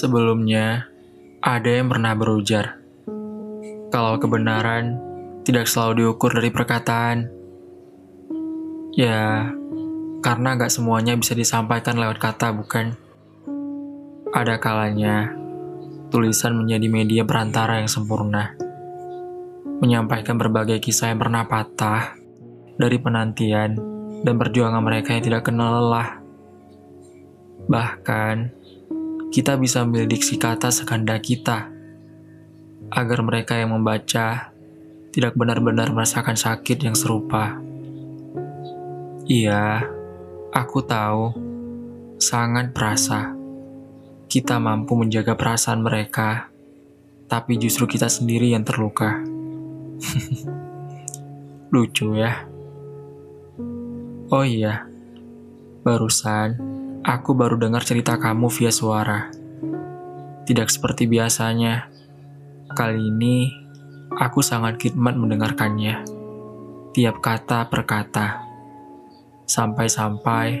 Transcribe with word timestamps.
Sebelumnya, 0.00 0.88
ada 1.44 1.68
yang 1.68 1.92
pernah 1.92 2.16
berujar, 2.16 2.80
kalau 3.92 4.16
kebenaran 4.16 4.96
tidak 5.44 5.68
selalu 5.68 6.08
diukur 6.08 6.32
dari 6.32 6.48
perkataan. 6.48 7.28
Ya, 8.96 9.52
karena 10.24 10.56
gak 10.56 10.72
semuanya 10.72 11.20
bisa 11.20 11.36
disampaikan 11.36 12.00
lewat 12.00 12.16
kata, 12.16 12.48
bukan? 12.48 12.96
Ada 14.32 14.56
kalanya, 14.56 15.36
tulisan 16.08 16.56
menjadi 16.56 16.86
media 16.88 17.22
perantara 17.28 17.84
yang 17.84 17.92
sempurna. 17.92 18.56
Menyampaikan 19.84 20.40
berbagai 20.40 20.80
kisah 20.80 21.12
yang 21.12 21.20
pernah 21.20 21.44
patah 21.44 22.16
dari 22.80 22.96
penantian 22.96 23.76
dan 24.24 24.34
perjuangan 24.40 24.80
mereka 24.80 25.12
yang 25.12 25.28
tidak 25.28 25.44
kenal 25.44 25.76
lelah. 25.76 26.24
Bahkan, 27.68 28.59
kita 29.30 29.54
bisa 29.54 29.86
memilih 29.86 30.18
diksi 30.18 30.42
kata 30.42 30.74
sekehendak 30.74 31.22
kita, 31.22 31.70
agar 32.90 33.18
mereka 33.22 33.54
yang 33.54 33.70
membaca 33.70 34.50
tidak 35.14 35.38
benar-benar 35.38 35.94
merasakan 35.94 36.34
sakit 36.34 36.82
yang 36.82 36.98
serupa. 36.98 37.54
Iya, 39.30 39.86
aku 40.50 40.82
tahu, 40.82 41.30
sangat 42.18 42.74
perasa. 42.74 43.30
Kita 44.26 44.58
mampu 44.58 44.98
menjaga 44.98 45.38
perasaan 45.38 45.86
mereka, 45.86 46.50
tapi 47.30 47.54
justru 47.54 47.86
kita 47.86 48.10
sendiri 48.10 48.50
yang 48.50 48.66
terluka. 48.66 49.22
Lucu 51.74 52.18
ya. 52.18 52.50
Oh 54.30 54.42
iya, 54.42 54.86
barusan 55.86 56.79
Aku 57.00 57.32
baru 57.32 57.56
dengar 57.56 57.80
cerita 57.80 58.20
kamu 58.20 58.52
via 58.52 58.68
suara. 58.68 59.32
Tidak 60.44 60.68
seperti 60.68 61.08
biasanya. 61.08 61.88
Kali 62.76 63.00
ini, 63.00 63.48
aku 64.20 64.44
sangat 64.44 64.76
khidmat 64.76 65.16
mendengarkannya. 65.16 66.04
Tiap 66.92 67.24
kata 67.24 67.72
per 67.72 67.88
kata. 67.88 68.44
Sampai-sampai, 69.48 70.60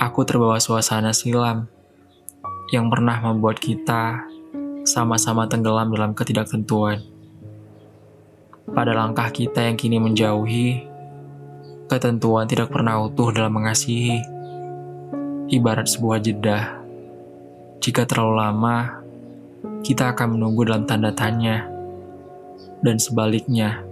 aku 0.00 0.24
terbawa 0.24 0.56
suasana 0.56 1.12
silam 1.12 1.68
yang 2.72 2.88
pernah 2.88 3.20
membuat 3.20 3.60
kita 3.60 4.24
sama-sama 4.88 5.44
tenggelam 5.44 5.92
dalam 5.92 6.16
ketidaktentuan. 6.16 7.04
Pada 8.64 8.96
langkah 8.96 9.28
kita 9.28 9.68
yang 9.68 9.76
kini 9.76 10.00
menjauhi, 10.00 10.88
ketentuan 11.84 12.48
tidak 12.48 12.72
pernah 12.72 12.96
utuh 13.04 13.28
dalam 13.28 13.60
mengasihi 13.60 14.39
ibarat 15.50 15.90
sebuah 15.90 16.22
jeda. 16.22 16.78
Jika 17.82 18.06
terlalu 18.06 18.34
lama, 18.38 19.02
kita 19.82 20.14
akan 20.14 20.38
menunggu 20.38 20.62
dalam 20.62 20.86
tanda 20.86 21.10
tanya. 21.10 21.66
Dan 22.80 23.02
sebaliknya, 23.02 23.82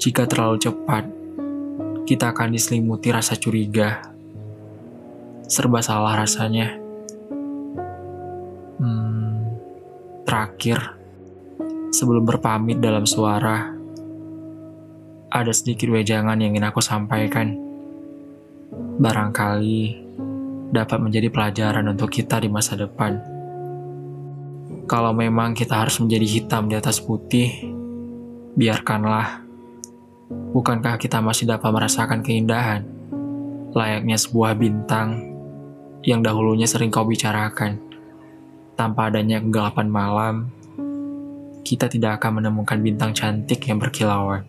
jika 0.00 0.24
terlalu 0.24 0.56
cepat, 0.58 1.04
kita 2.08 2.32
akan 2.32 2.56
diselimuti 2.56 3.12
rasa 3.12 3.36
curiga. 3.36 4.00
Serba 5.44 5.84
salah 5.84 6.16
rasanya. 6.16 6.72
Hmm, 8.80 9.44
terakhir, 10.24 10.96
sebelum 11.92 12.24
berpamit 12.24 12.80
dalam 12.80 13.04
suara, 13.04 13.76
ada 15.28 15.52
sedikit 15.52 15.92
wejangan 15.92 16.40
yang 16.40 16.56
ingin 16.56 16.64
aku 16.64 16.80
sampaikan. 16.80 17.60
Barangkali 18.72 20.01
dapat 20.72 20.98
menjadi 21.04 21.28
pelajaran 21.28 21.84
untuk 21.84 22.08
kita 22.08 22.40
di 22.40 22.48
masa 22.48 22.74
depan. 22.80 23.20
Kalau 24.88 25.12
memang 25.12 25.52
kita 25.52 25.84
harus 25.84 26.00
menjadi 26.00 26.24
hitam 26.24 26.66
di 26.66 26.74
atas 26.74 26.98
putih, 26.98 27.52
biarkanlah. 28.56 29.44
Bukankah 30.56 30.96
kita 30.96 31.20
masih 31.20 31.44
dapat 31.44 31.68
merasakan 31.68 32.24
keindahan, 32.24 32.88
layaknya 33.76 34.16
sebuah 34.16 34.56
bintang 34.56 35.28
yang 36.08 36.24
dahulunya 36.24 36.64
sering 36.64 36.88
kau 36.88 37.04
bicarakan. 37.04 37.76
Tanpa 38.72 39.12
adanya 39.12 39.44
kegelapan 39.44 39.88
malam, 39.92 40.34
kita 41.62 41.86
tidak 41.92 42.18
akan 42.18 42.40
menemukan 42.40 42.80
bintang 42.80 43.12
cantik 43.12 43.60
yang 43.68 43.76
berkilauan. 43.76 44.48